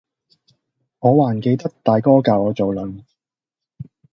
[0.97, 3.03] 我還記得大哥教我做論，